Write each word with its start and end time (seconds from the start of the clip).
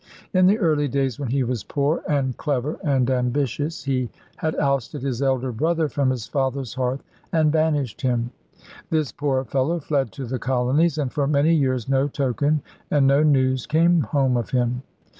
In 0.33 0.47
the 0.47 0.57
early 0.57 0.87
days 0.87 1.19
when 1.19 1.29
he 1.29 1.43
was 1.43 1.63
poor, 1.63 2.01
and 2.09 2.35
clever, 2.35 2.79
and 2.83 3.07
ambitious, 3.11 3.83
he 3.83 4.09
had 4.37 4.55
ousted 4.55 5.03
his 5.03 5.21
elder 5.21 5.51
brother 5.51 5.87
from 5.87 6.09
his 6.09 6.25
father's 6.25 6.73
hearth, 6.73 7.03
and 7.31 7.51
banished 7.51 8.01
him. 8.01 8.31
This 8.89 9.11
poor 9.11 9.45
fellow 9.45 9.79
fled 9.79 10.11
to 10.13 10.25
the 10.25 10.39
colonies; 10.39 10.97
and 10.97 11.13
for 11.13 11.27
many 11.27 11.53
years 11.53 11.87
no 11.87 12.07
token 12.07 12.63
and 12.89 13.05
no 13.05 13.21
news 13.21 13.67
came 13.67 14.01
home 14.01 14.37
of 14.37 14.49
him. 14.49 14.81